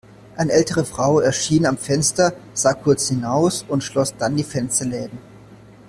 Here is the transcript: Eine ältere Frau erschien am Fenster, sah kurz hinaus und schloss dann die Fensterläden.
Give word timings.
Eine 0.35 0.51
ältere 0.53 0.83
Frau 0.83 1.19
erschien 1.19 1.67
am 1.67 1.77
Fenster, 1.77 2.33
sah 2.55 2.73
kurz 2.73 3.09
hinaus 3.09 3.63
und 3.67 3.83
schloss 3.83 4.15
dann 4.17 4.35
die 4.35 4.43
Fensterläden. 4.43 5.19